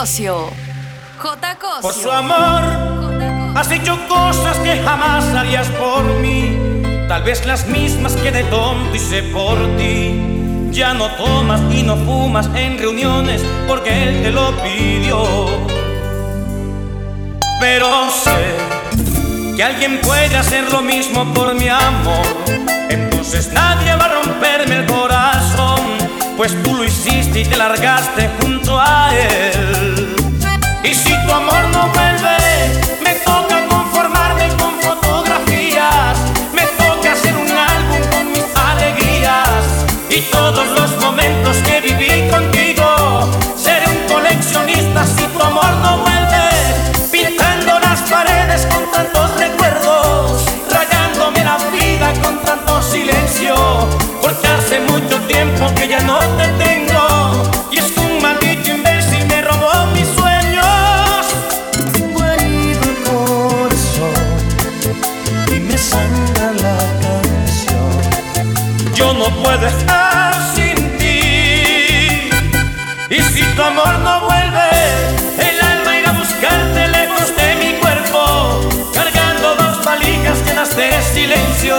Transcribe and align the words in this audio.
J. 0.00 0.06
Cosio. 1.58 1.82
Por 1.82 1.92
su 1.92 2.10
amor, 2.10 2.62
has 3.54 3.70
hecho 3.70 3.98
cosas 4.08 4.56
que 4.60 4.82
jamás 4.82 5.26
harías 5.34 5.68
por 5.68 6.02
mí. 6.20 6.56
Tal 7.06 7.22
vez 7.22 7.44
las 7.44 7.66
mismas 7.66 8.14
que 8.14 8.32
de 8.32 8.44
tonto 8.44 8.96
hice 8.96 9.22
por 9.24 9.58
ti. 9.76 10.70
Ya 10.70 10.94
no 10.94 11.06
tomas 11.16 11.60
y 11.70 11.82
no 11.82 11.96
fumas 11.98 12.48
en 12.54 12.78
reuniones 12.78 13.42
porque 13.68 14.04
él 14.04 14.22
te 14.22 14.30
lo 14.30 14.52
pidió. 14.62 15.22
Pero 17.60 18.10
sé 18.10 18.56
que 19.54 19.62
alguien 19.62 20.00
puede 20.00 20.34
hacer 20.34 20.72
lo 20.72 20.80
mismo 20.80 21.26
por 21.34 21.54
mi 21.54 21.68
amor. 21.68 22.26
Entonces 22.88 23.52
nadie 23.52 23.94
va 23.96 24.06
a 24.06 24.22
romperme 24.22 24.76
el 24.76 24.86
corazón, 24.86 25.79
pues 26.40 26.62
tú 26.62 26.74
lo 26.74 26.84
hiciste 26.84 27.40
y 27.40 27.44
te 27.44 27.54
largaste 27.54 28.30
junto 28.40 28.80
a 28.80 29.10
él. 29.14 30.16
Y 30.82 30.94
si 30.94 31.12
tu 31.26 31.32
amor 31.34 31.68
no 31.70 31.86
vuelve, 31.88 32.38
me 33.04 33.12
toca 33.16 33.66
conformarme 33.68 34.48
con 34.56 34.72
fotografías, 34.80 36.16
me 36.54 36.62
toca 36.82 37.12
hacer 37.12 37.36
un 37.36 37.50
álbum 37.50 38.00
con 38.10 38.32
mis 38.32 38.46
alegrías 38.56 39.84
y 40.08 40.22
todos 40.32 40.66
los 40.78 40.96
momentos 41.04 41.58
que 41.58 41.82
viví 41.82 42.30
contigo. 42.30 43.30
Seré 43.54 43.84
un 43.88 44.08
coleccionista 44.10 45.04
si 45.04 45.24
tu 45.24 45.42
amor 45.42 45.70
no 45.82 45.98
vuelve, 45.98 46.48
pintando 47.12 47.78
las 47.80 48.00
paredes 48.10 48.64
con 48.64 48.90
tantos 48.90 49.36
recuerdos, 49.36 50.42
rayándome 50.70 51.44
la 51.44 51.58
vida 51.70 52.14
con 52.22 52.40
tanto 52.40 52.80
silencio, 52.80 53.54
tiempo 55.32 55.72
que 55.76 55.86
ya 55.86 56.00
no 56.00 56.18
te 56.38 56.46
tengo 56.64 57.04
y 57.70 57.78
es 57.78 57.92
que 57.92 58.00
un 58.00 58.20
maldito 58.20 58.70
imbécil 58.70 59.24
me 59.26 59.42
robó 59.42 59.86
mis 59.94 60.08
sueños. 60.18 61.22
Herido 62.30 62.82
el 62.92 62.98
corazón 63.08 64.26
y 65.54 65.60
me 65.60 65.78
sangra 65.78 66.46
la 66.64 66.78
canción. 67.04 67.92
Yo 68.94 69.12
no 69.14 69.26
puedo 69.42 69.66
estar 69.66 70.34
sin 70.54 70.76
ti. 70.98 72.30
Y 73.16 73.20
si 73.32 73.42
tu 73.54 73.62
amor 73.62 73.94
no 74.00 74.14
vuelve, 74.26 74.70
el 75.48 75.56
alma 75.72 75.90
irá 75.98 76.10
a 76.10 76.18
buscarte 76.22 76.88
lejos 76.88 77.28
de 77.36 77.48
mi 77.62 77.72
cuerpo, 77.82 78.68
cargando 78.92 79.54
dos 79.62 79.84
valijas 79.84 80.38
llenas 80.44 80.74
de 80.74 80.90
silencio, 81.14 81.76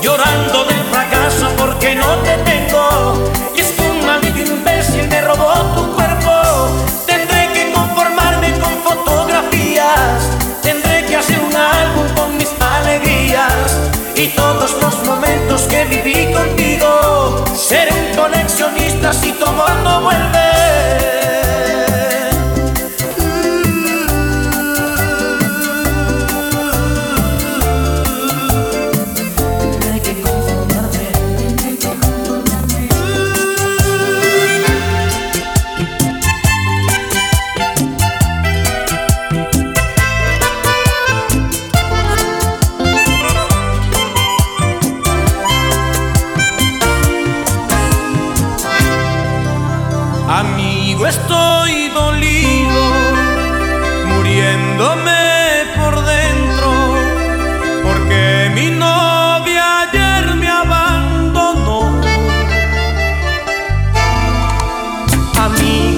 llorando 0.00 0.64
del 0.64 0.82
fracaso 0.90 1.17
porque 1.58 1.94
no 1.94 2.16
te 2.18 2.36
tengo. 2.50 3.30
Y 3.54 3.60
es 3.60 3.72
que 3.72 3.82
un 3.90 4.06
maldito 4.06 4.38
imbécil 4.38 5.08
me 5.08 5.20
robó 5.20 5.52
tu 5.74 5.92
cuerpo. 5.94 6.32
Tendré 7.06 7.52
que 7.52 7.72
conformarme 7.72 8.52
con 8.60 8.72
fotografías, 8.82 10.22
tendré 10.62 11.04
que 11.06 11.16
hacer 11.16 11.40
un 11.40 11.54
álbum 11.54 12.06
con 12.14 12.36
mis 12.36 12.50
alegrías 12.60 13.76
y 14.14 14.28
todos 14.28 14.70
los 14.80 14.94
momentos 15.04 15.62
que 15.62 15.84
viví 15.84 16.32
contigo. 16.32 17.44
Seré 17.54 17.92
un 17.92 18.16
coleccionista 18.16 19.12
si 19.12 19.32
tu 19.32 19.44
amor 19.44 20.02
vuelve. 20.02 20.47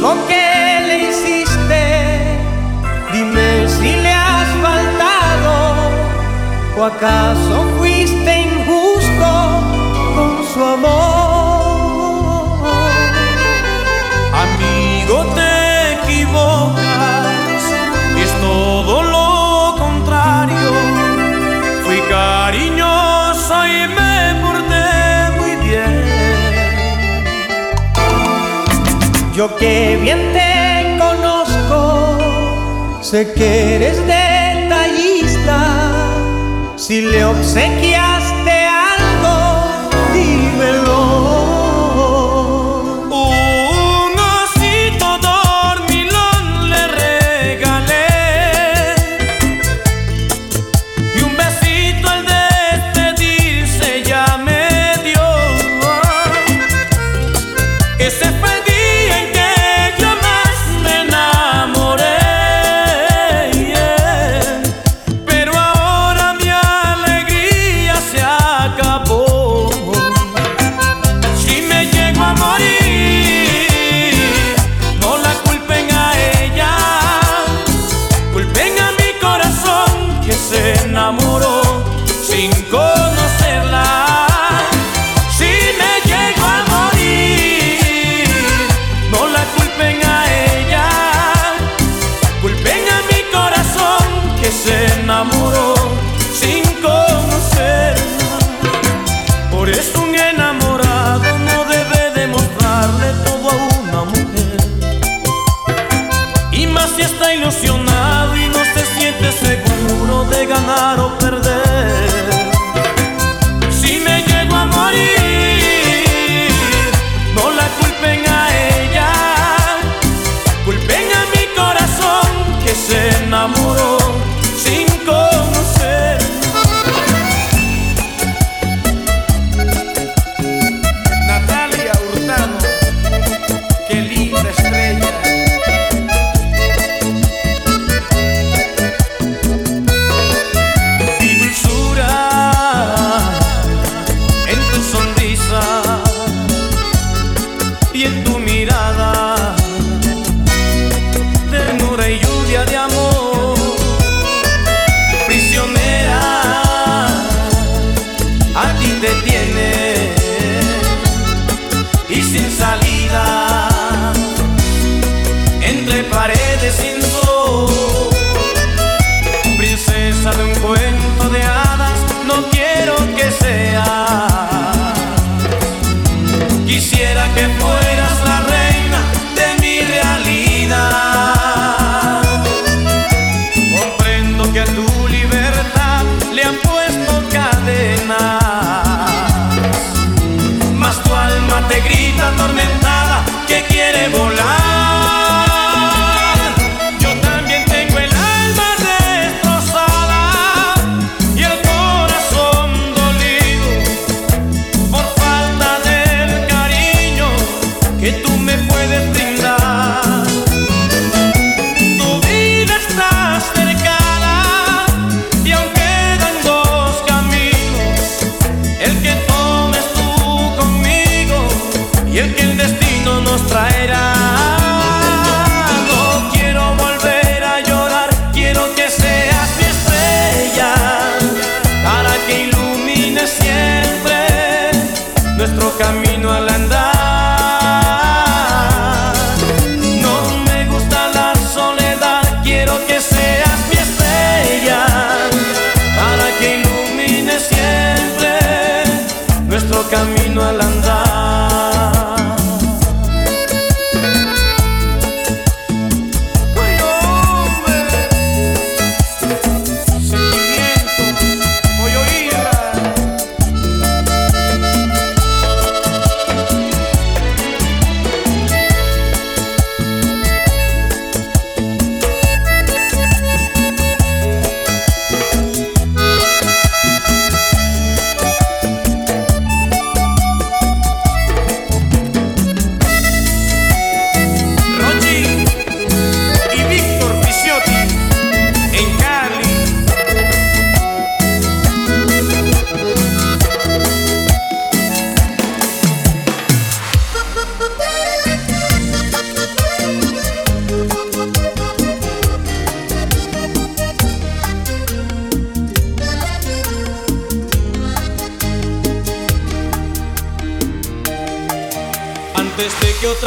Amigo, 0.02 0.16
¿qué 0.28 0.80
le 0.86 1.10
hiciste? 1.10 2.38
Dime 3.12 3.68
si 3.68 3.96
le 3.96 4.10
has 4.10 4.48
faltado 4.62 5.90
o 6.78 6.84
acaso 6.84 7.66
fuiste 7.76 8.40
injusto 8.40 9.30
con 10.16 10.44
su 10.54 10.64
amor. 10.64 11.19
Yo 29.40 29.48
que 29.56 29.96
bien 29.96 30.18
te 30.34 30.98
conozco, 30.98 32.18
sé 33.00 33.32
que 33.32 33.76
eres 33.76 33.96
detallista. 34.06 35.58
Si 36.76 37.00
le 37.00 37.24
obsequiaste 37.24 38.19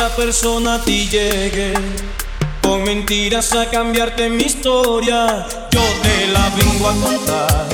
otra 0.03 0.15
persona 0.17 0.75
a 0.75 0.81
ti 0.81 1.07
llegue 1.07 1.73
con 2.61 2.83
mentiras 2.83 3.53
a 3.53 3.69
cambiarte 3.69 4.29
mi 4.29 4.43
historia. 4.43 5.47
Yo 5.71 5.81
te 6.01 6.27
la 6.27 6.49
vengo 6.49 6.89
a 6.89 6.93
contar, 6.93 7.67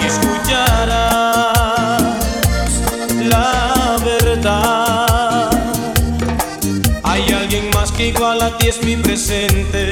y 0.00 0.06
escucharás 0.06 2.02
la 3.28 3.98
verdad. 4.02 5.50
Hay 7.02 7.30
alguien 7.32 7.68
más 7.74 7.92
que 7.92 8.06
igual 8.08 8.40
a 8.40 8.56
ti 8.56 8.68
es 8.68 8.82
mi 8.82 8.96
presente. 8.96 9.90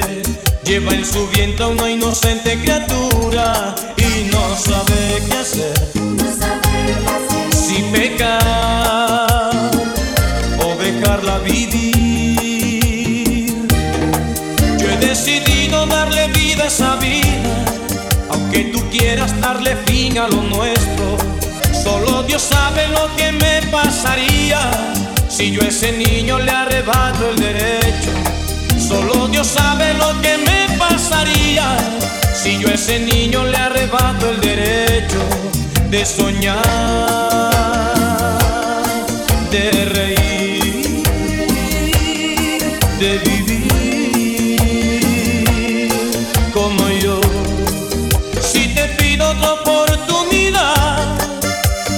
Lleva 0.63 0.93
en 0.93 1.05
su 1.05 1.27
vientre 1.27 1.65
a 1.65 1.67
una 1.67 1.91
inocente 1.91 2.59
criatura 2.59 3.75
y 3.97 4.31
no 4.31 4.55
sabe 4.55 5.21
qué 5.29 5.37
hacer. 5.37 5.94
Quieras 18.97 19.39
darle 19.41 19.75
fin 19.87 20.17
a 20.17 20.27
lo 20.27 20.41
nuestro. 20.43 21.17
Solo 21.83 22.23
Dios 22.23 22.41
sabe 22.41 22.87
lo 22.87 23.13
que 23.15 23.31
me 23.31 23.61
pasaría 23.71 24.59
si 25.27 25.51
yo 25.51 25.61
a 25.61 25.67
ese 25.67 25.91
niño 25.91 26.39
le 26.39 26.51
arrebato 26.51 27.29
el 27.31 27.35
derecho. 27.35 28.11
Solo 28.87 29.27
Dios 29.27 29.47
sabe 29.47 29.93
lo 29.95 30.21
que 30.21 30.37
me 30.37 30.77
pasaría 30.77 31.77
si 32.33 32.59
yo 32.59 32.69
a 32.69 32.73
ese 32.73 32.99
niño 32.99 33.43
le 33.45 33.57
arrebato 33.57 34.29
el 34.29 34.39
derecho 34.39 35.19
de 35.89 36.05
soñar, 36.05 36.61
de 39.51 39.71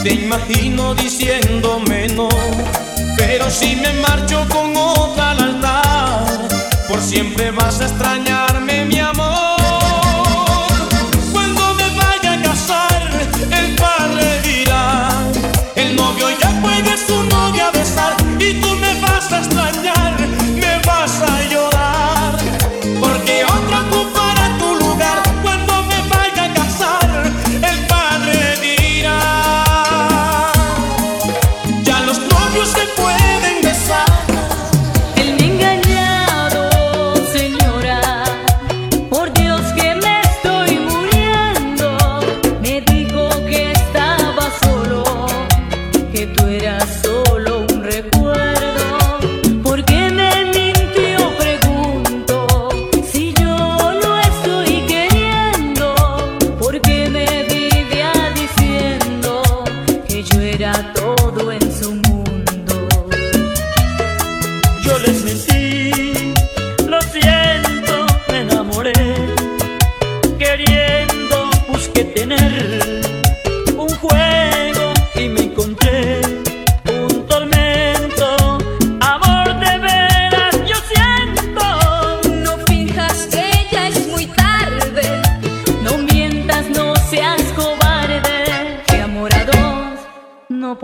te 0.08 0.14
imagino 0.14 0.96
diciéndome 0.96 2.08
no. 2.08 2.30
Pero 3.18 3.50
si 3.50 3.76
me 3.76 3.92
marcho 3.94 4.48
con 4.50 4.66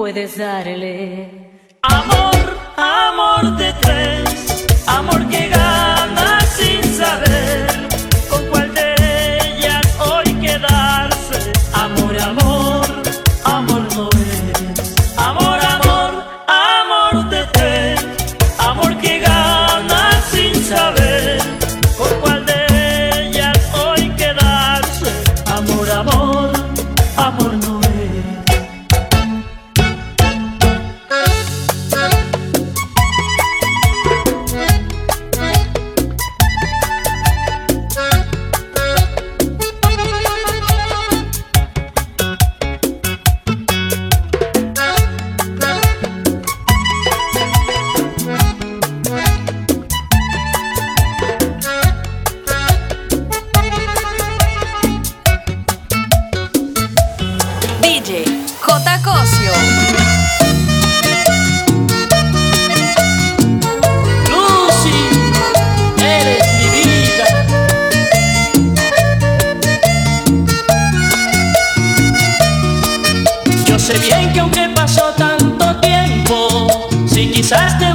puedes 0.03 0.35
darle. 0.37 1.53
bien 74.03 74.33
que 74.33 74.39
aunque 74.39 74.69
pasó 74.69 75.13
tanto 75.17 75.75
tiempo, 75.77 76.89
si 77.07 77.31
quizás 77.31 77.77
te 77.79 77.92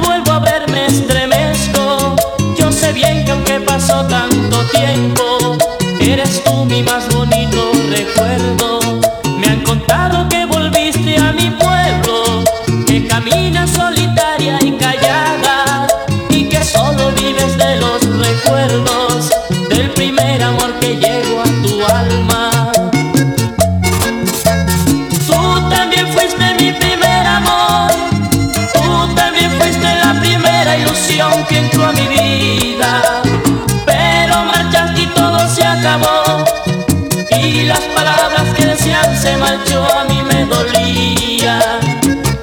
se 39.19 39.35
marchó 39.35 39.83
a 39.83 40.05
mí 40.05 40.21
me 40.21 40.45
dolía. 40.45 41.59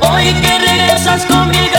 Hoy 0.00 0.34
que 0.42 0.58
regresas 0.58 1.24
conmigo. 1.24 1.75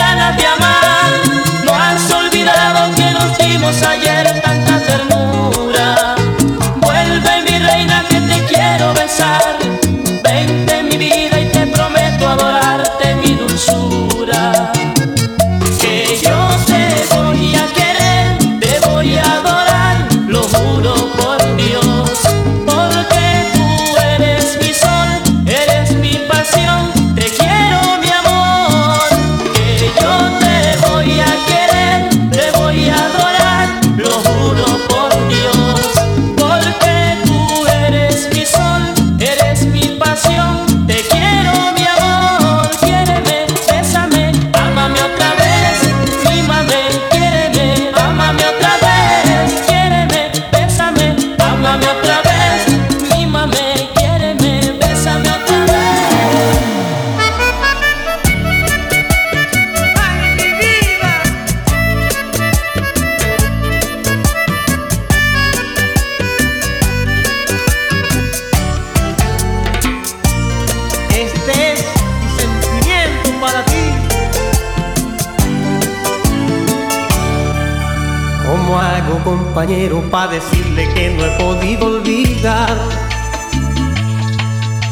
Para 80.10 80.32
decirle 80.32 80.88
que 80.94 81.10
no 81.10 81.24
he 81.24 81.30
podido 81.38 81.86
olvidar. 81.86 82.76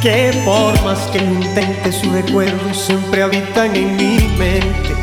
Que 0.00 0.42
por 0.44 0.80
más 0.84 0.98
que 1.12 1.20
lo 1.20 1.32
intente, 1.32 1.92
sus 1.92 2.12
recuerdos 2.12 2.76
siempre 2.76 3.22
habitan 3.22 3.74
en 3.74 3.96
mi 3.96 4.18
mente. 4.38 4.94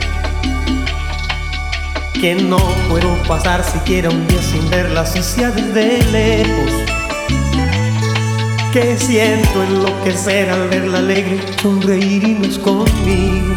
Que 2.13 2.35
no 2.35 2.57
puedo 2.89 3.15
pasar 3.23 3.63
siquiera 3.63 4.09
un 4.09 4.27
día 4.27 4.41
sin 4.41 4.69
verla, 4.69 5.01
así 5.01 5.21
sea 5.21 5.51
desde 5.51 6.03
lejos. 6.11 6.71
Que 8.71 8.97
siento 8.97 9.63
enloquecer 9.63 10.49
al 10.49 10.69
verla 10.69 10.99
alegre, 10.99 11.41
sonreír 11.61 12.23
y 12.23 12.33
no 12.35 12.45
es 12.47 12.57
conmigo. 12.57 13.55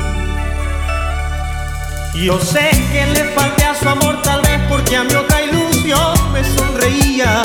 Yo 2.14 2.40
sé 2.40 2.70
que 2.92 3.06
le 3.06 3.24
falté 3.32 3.64
a 3.64 3.74
su 3.74 3.88
amor, 3.88 4.20
porque 4.68 4.96
a 4.96 5.04
mi 5.04 5.14
otra 5.14 5.42
ilusión 5.42 6.32
me 6.32 6.42
sonreía. 6.44 7.42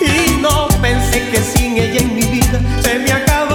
Y 0.00 0.40
no 0.40 0.68
pensé 0.80 1.28
que 1.30 1.38
sin 1.38 1.76
ella 1.76 2.00
en 2.00 2.14
mi 2.14 2.22
vida 2.22 2.60
se 2.82 2.98
me 2.98 3.12
acabaría 3.12 3.47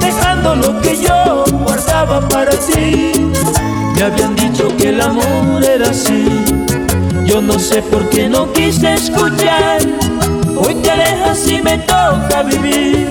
dejando 0.00 0.56
lo 0.56 0.80
que 0.80 0.96
yo 0.96 1.44
guardaba 1.64 2.28
para 2.28 2.50
ti. 2.50 3.12
Me 3.94 4.02
habían 4.02 4.34
dicho 4.34 4.68
que 4.76 4.88
el 4.88 5.00
amor 5.00 5.62
era 5.64 5.90
así. 5.90 6.26
Yo 7.24 7.40
no 7.40 7.58
sé 7.58 7.82
por 7.82 8.08
qué 8.10 8.28
no 8.28 8.52
quise 8.52 8.94
escuchar. 8.94 9.80
Hoy 10.56 10.74
te 10.76 10.90
alejas 10.90 11.46
y 11.46 11.62
me 11.62 11.78
toca 11.78 12.42
vivir 12.42 13.10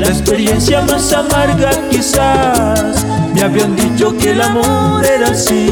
la 0.00 0.08
experiencia 0.08 0.82
más 0.82 1.12
amarga 1.12 1.70
quizás. 1.90 3.04
Me 3.32 3.42
habían 3.42 3.76
dicho 3.76 4.16
que 4.16 4.32
el 4.32 4.40
amor 4.40 5.04
era 5.04 5.28
así. 5.28 5.70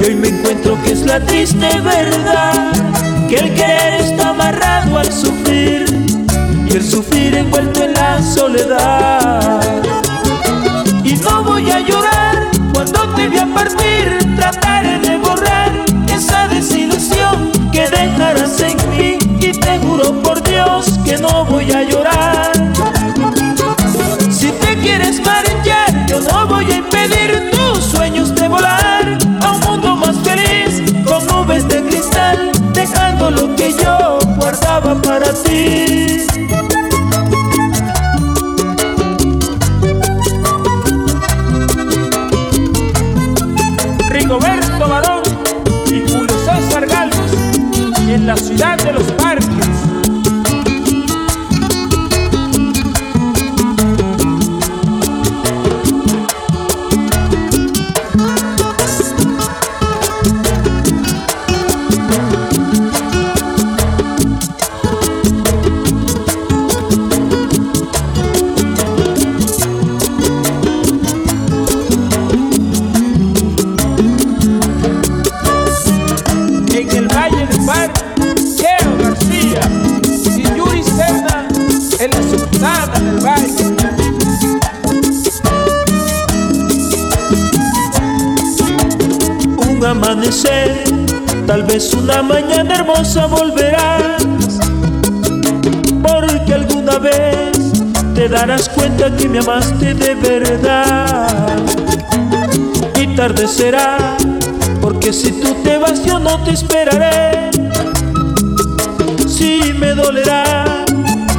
Y 0.00 0.04
hoy 0.04 0.14
me 0.14 0.28
encuentro 0.28 0.80
que 0.84 0.92
es 0.92 1.00
la 1.00 1.18
triste 1.18 1.80
verdad. 1.80 2.72
Que 3.28 3.36
el 3.36 3.54
querer 3.54 4.00
está 4.02 4.30
amarrado 4.30 4.98
al 4.98 5.12
sufrir. 5.12 5.84
Y 6.66 6.76
el 6.76 6.84
sufrir 6.84 7.34
envuelto 7.34 7.82
en 7.82 7.91
soledad. 8.20 9.60
Y 11.04 11.14
no 11.16 11.44
voy 11.44 11.70
a 11.70 11.80
llorar 11.80 12.01
tal 91.62 91.66
vez 91.66 91.92
una 91.94 92.22
mañana 92.22 92.74
hermosa 92.74 93.26
volverás, 93.26 94.22
porque 96.02 96.54
alguna 96.54 96.98
vez 96.98 97.52
te 98.14 98.28
darás 98.28 98.68
cuenta 98.68 99.14
que 99.16 99.28
me 99.28 99.38
amaste 99.38 99.94
de 99.94 100.14
verdad. 100.14 101.56
Y 102.96 103.06
tarde 103.14 103.46
será, 103.46 104.16
porque 104.80 105.12
si 105.12 105.32
tú 105.40 105.54
te 105.62 105.78
vas 105.78 106.04
yo 106.04 106.18
no 106.18 106.42
te 106.42 106.52
esperaré. 106.52 107.50
Sí 109.28 109.72
me 109.78 109.94
dolerá, 109.94 110.84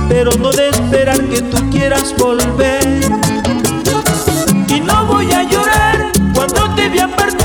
pero 0.09 0.31
no 0.37 0.51
de 0.51 0.69
esperar 0.69 1.19
que 1.21 1.41
tú 1.41 1.69
quieras 1.69 2.13
volver. 2.17 3.01
Y 4.67 4.79
no 4.79 5.05
voy 5.05 5.31
a 5.31 5.43
llorar 5.43 6.11
cuando 6.33 6.75
te 6.75 6.89
vi 6.89 6.99
a 6.99 7.07
partir, 7.07 7.42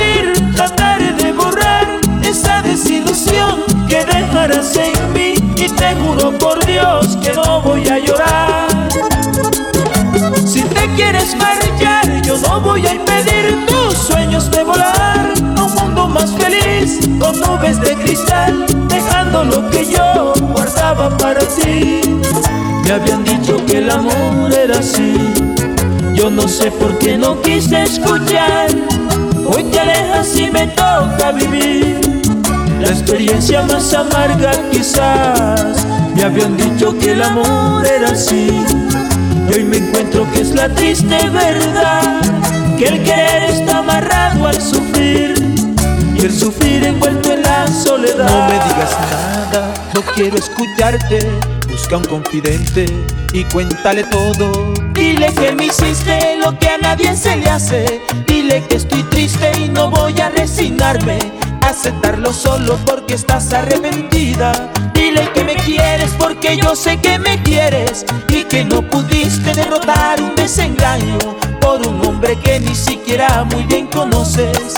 desilusión 2.79 3.65
que 3.89 4.05
dejarás 4.05 4.77
en 4.77 5.13
mí. 5.13 5.35
Y 5.57 5.69
te 5.69 5.95
juro 5.97 6.37
por 6.39 6.65
Dios 6.65 7.17
que 7.23 7.33
no 7.33 7.61
voy 7.63 7.87
a 7.89 7.99
llorar. 7.99 8.69
Si 10.47 10.63
te 10.63 10.89
quieres 10.95 11.37
marchar, 11.37 12.23
yo 12.23 12.39
no 12.39 12.61
voy 12.61 12.87
a 12.87 12.95
impedir 12.95 13.67
tus 13.67 13.95
sueños 13.99 14.51
de 14.51 14.63
volar 14.63 15.33
a 15.57 15.63
un 15.65 15.75
mundo 15.75 16.09
más 16.09 16.31
feliz 16.37 17.01
con 17.19 17.39
nubes 17.41 17.81
de 17.81 17.97
cristal, 17.97 18.65
dejando 18.89 19.45
lo 19.45 19.69
que 19.71 19.85
yo 19.87 20.33
guardaba 20.53 21.17
para 21.19 21.41
ti. 21.41 22.01
Me 22.85 22.93
habían 22.93 23.25
dicho 23.25 23.57
que 23.67 23.79
el 23.79 23.91
amor 23.91 24.53
era 24.53 24.79
así. 24.79 25.15
Yo 26.15 26.31
no 26.31 26.47
sé 26.47 26.71
por 26.71 26.97
qué 26.99 27.19
no 27.19 27.41
quise 27.43 27.83
escuchar. 27.83 28.71
Hoy 29.47 29.65
te 29.65 29.81
alejas 29.81 30.37
y 30.37 30.51
me 30.51 30.67
toca 30.69 31.33
vivir 31.33 32.08
la 32.81 32.89
experiencia 32.89 33.63
más 33.63 33.93
amarga 33.95 34.53
quizás. 34.71 35.87
Me 36.15 36.23
habían 36.25 36.57
dicho 36.57 36.97
que 36.99 37.13
el 37.13 37.23
amor 37.23 37.87
era 37.87 38.11
así. 38.11 38.51
Y 39.49 39.55
hoy 39.55 39.65
me 39.65 39.79
encuentro 39.79 40.31
que 40.31 40.43
es 40.43 40.55
la 40.55 40.69
triste 40.69 41.29
verdad 41.31 42.21
Que 42.77 42.89
el 42.89 43.03
querer 43.03 43.45
está 43.45 43.79
amarrado 43.79 44.47
al 44.47 44.61
sufrir 44.61 45.35
Y 46.15 46.21
el 46.21 46.33
sufrir 46.33 46.85
envuelto 46.85 47.33
en 47.33 47.43
la 47.43 47.67
soledad 47.67 48.29
No 48.29 48.47
me 48.47 48.53
digas 48.53 48.97
nada, 49.11 49.75
no 49.95 50.03
quiero 50.15 50.37
escucharte. 50.37 51.19
Busca 51.71 51.97
un 51.97 52.05
confidente 52.05 52.87
y 53.33 53.45
cuéntale 53.45 54.05
todo. 54.05 54.75
Dile 54.93 55.33
que 55.33 55.53
me 55.53 55.67
hiciste 55.67 56.37
lo 56.45 56.59
que 56.59 56.69
a 56.69 56.79
nadie 56.79 57.17
se 57.17 57.37
le 57.37 57.49
hace 57.49 58.01
Dile 58.27 58.65
que 58.69 58.77
estoy 58.77 59.03
triste 59.05 59.51
y 59.59 59.69
no 59.69 59.91
voy 59.91 60.19
a 60.21 60.29
resignarme 60.31 61.38
Aceptarlo 61.69 62.33
solo 62.33 62.79
porque 62.87 63.13
estás 63.13 63.53
arrepentida. 63.53 64.71
Dile 64.95 65.31
que 65.35 65.45
me 65.45 65.55
quieres 65.55 66.13
porque 66.19 66.57
yo 66.57 66.75
sé 66.75 66.97
que 66.97 67.19
me 67.19 67.43
quieres 67.43 68.07
Y 68.31 68.45
que 68.45 68.65
no 68.65 68.81
pudiste 68.81 69.53
derrotar 69.53 70.21
un 70.21 70.35
desengaño 70.35 71.19
Por 71.61 71.87
un 71.87 72.05
hombre 72.05 72.37
que 72.37 72.59
ni 72.59 72.75
siquiera 72.75 73.45
muy 73.45 73.65
bien 73.65 73.87
conoces. 73.87 74.75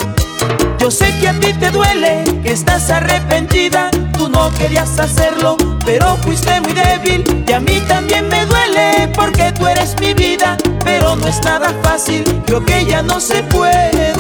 Yo 0.81 0.91
sé 0.91 1.17
que 1.21 1.29
a 1.29 1.33
ti 1.39 1.53
te 1.53 1.71
duele, 1.71 2.25
que 2.43 2.53
estás 2.53 2.91
arrepentida 2.91 3.91
Tú 4.19 4.29
no 4.29 4.53
querías 4.55 4.99
hacerlo, 4.99 5.57
pero 5.87 6.17
fuiste 6.17 6.61
muy 6.61 6.73
débil 6.73 7.45
Y 7.47 7.53
a 7.53 7.61
mí 7.61 7.81
también 7.87 8.29
me 8.29 8.45
duele 8.47 9.09
porque 9.15 9.53
tú 9.53 9.69
eres 9.69 9.95
mi 10.01 10.13
vida 10.13 10.57
Pero 10.85 11.15
no 11.15 11.29
es 11.29 11.41
nada 11.45 11.73
fácil, 11.85 12.25
creo 12.47 12.65
que 12.65 12.85
ya 12.85 13.01
no 13.03 13.21
se 13.21 13.45
puede 13.45 14.13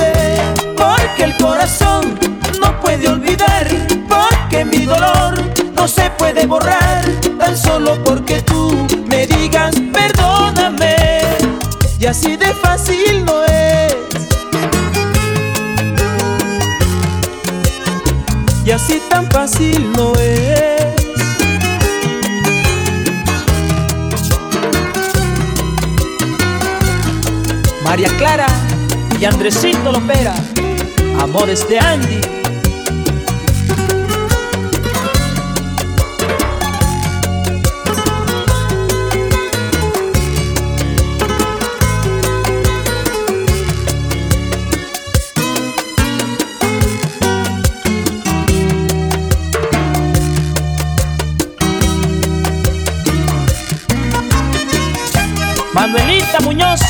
Porque 0.80 1.24
el 1.24 1.36
corazón 1.36 2.18
no 2.60 2.80
puede 2.80 3.08
olvidar 3.08 3.66
Porque 4.08 4.64
mi 4.64 4.86
dolor 4.86 5.42
no 5.74 5.86
se 5.86 6.10
puede 6.10 6.46
borrar 6.46 7.04
Tan 7.38 7.56
solo 7.56 8.02
porque 8.02 8.40
tú 8.42 8.86
me 9.06 9.26
digas 9.26 9.74
perdóname 9.92 10.96
Y 11.98 12.06
así 12.06 12.36
de 12.36 12.46
fácil 12.54 13.26
no 13.26 13.44
es. 13.44 13.96
Y 18.64 18.70
así 18.70 19.02
tan 19.10 19.30
fácil 19.30 19.90
no 19.92 20.12
es. 20.14 20.94
María 27.84 28.08
Clara 28.16 28.46
y 29.18 29.24
Andresito 29.26 29.92
Lopera 29.92 30.34
Amores 31.32 31.68
de 31.68 31.78
Andy. 31.78 32.20
Manuelita 55.72 56.40
Muñoz, 56.40 56.80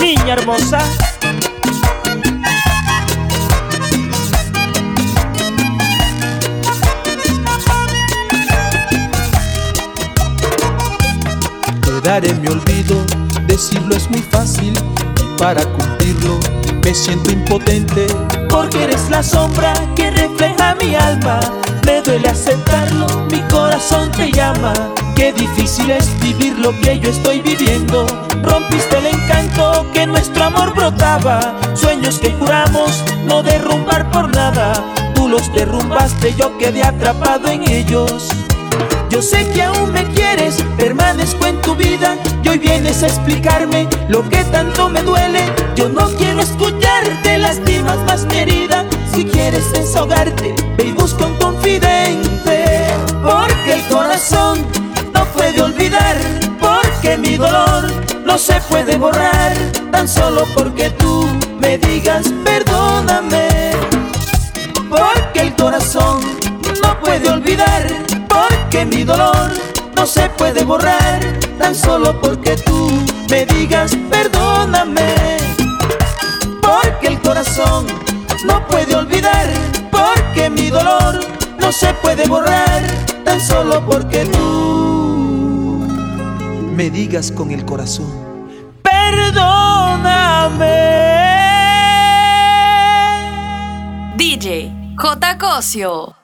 niña 0.00 0.34
hermosa. 0.34 1.11
Te 12.02 12.08
daré 12.08 12.34
mi 12.34 12.48
olvido, 12.48 12.96
decirlo 13.46 13.94
es 13.94 14.10
muy 14.10 14.22
fácil 14.22 14.74
y 15.20 15.38
para 15.38 15.64
cumplirlo 15.64 16.40
me 16.84 16.92
siento 16.94 17.30
impotente 17.30 18.08
Porque 18.50 18.84
eres 18.84 19.08
la 19.08 19.22
sombra 19.22 19.72
que 19.94 20.10
refleja 20.10 20.74
mi 20.74 20.96
alma. 20.96 21.38
Me 21.86 22.02
duele 22.02 22.28
aceptarlo, 22.28 23.06
mi 23.30 23.40
corazón 23.42 24.10
te 24.10 24.32
llama. 24.32 24.72
Qué 25.14 25.32
difícil 25.32 25.90
es 25.90 26.08
vivir 26.20 26.58
lo 26.58 26.72
que 26.80 26.98
yo 26.98 27.10
estoy 27.10 27.40
viviendo. 27.40 28.06
Rompiste 28.42 28.98
el 28.98 29.06
encanto 29.06 29.86
que 29.92 30.06
nuestro 30.06 30.44
amor 30.44 30.74
brotaba. 30.74 31.54
Sueños 31.74 32.18
que 32.18 32.32
juramos 32.32 33.04
no 33.26 33.44
derrumbar 33.44 34.10
por 34.10 34.34
nada. 34.34 34.72
Tú 35.14 35.28
los 35.28 35.52
derrumbaste, 35.52 36.34
yo 36.34 36.58
quedé 36.58 36.82
atrapado 36.82 37.48
en 37.48 37.68
ellos. 37.70 38.28
Yo 39.12 39.20
sé 39.20 39.46
que 39.50 39.62
aún 39.62 39.92
me 39.92 40.06
quieres, 40.14 40.64
permanezco 40.78 41.44
en 41.44 41.60
tu 41.60 41.76
vida 41.76 42.16
y 42.42 42.48
hoy 42.48 42.56
vienes 42.56 43.02
a 43.02 43.08
explicarme 43.08 43.86
lo 44.08 44.26
que 44.26 44.42
tanto 44.44 44.88
me 44.88 45.02
duele. 45.02 45.52
Yo 45.76 45.90
no 45.90 46.08
quiero 46.16 46.40
escucharte, 46.40 47.36
lastimas 47.36 47.98
más 48.06 48.24
mi. 48.24 48.86
Si 49.14 49.26
quieres 49.26 49.70
desahogarte, 49.70 50.54
ve 50.78 50.84
y 50.86 50.92
busca 50.92 51.26
un 51.26 51.36
confidente. 51.36 52.86
Porque 53.22 53.74
el 53.74 53.82
corazón 53.88 54.66
no 55.12 55.26
puede 55.26 55.60
olvidar, 55.60 56.16
porque 56.58 57.18
mi 57.18 57.36
dolor 57.36 57.92
no 58.24 58.38
se 58.38 58.54
puede 58.62 58.96
borrar. 58.96 59.52
Tan 59.90 60.08
solo 60.08 60.46
porque 60.54 60.88
tú 60.88 61.28
me 61.60 61.76
digas 61.76 62.32
perdóname. 62.42 63.72
Porque 64.88 65.40
el 65.40 65.54
corazón 65.54 66.22
no 66.82 66.98
puede 67.00 67.28
olvidar, 67.28 67.86
porque 68.72 68.86
mi 68.86 69.04
dolor 69.04 69.50
no 69.96 70.06
se 70.06 70.30
puede 70.30 70.64
borrar, 70.64 71.20
tan 71.58 71.74
solo 71.74 72.18
porque 72.22 72.56
tú 72.56 72.88
me 73.28 73.44
digas 73.44 73.94
perdóname. 74.08 75.14
Porque 76.62 77.08
el 77.08 77.20
corazón 77.20 77.86
no 78.46 78.66
puede 78.68 78.96
olvidar, 78.96 79.46
porque 79.90 80.48
mi 80.48 80.70
dolor 80.70 81.20
no 81.60 81.70
se 81.70 81.92
puede 81.94 82.26
borrar, 82.26 82.82
tan 83.26 83.38
solo 83.42 83.84
porque 83.84 84.24
tú 84.24 85.86
me 86.74 86.88
digas 86.88 87.30
con 87.30 87.50
el 87.50 87.66
corazón. 87.66 88.10
perdóname. 88.82 89.36
DJ 94.16 94.72
J. 94.96 95.38
Cosio. 95.38 96.21